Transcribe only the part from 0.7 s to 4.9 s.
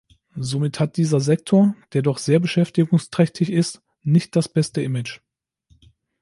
hat dieser Sektor, der doch sehr beschäftigungsträchtig ist, nicht das beste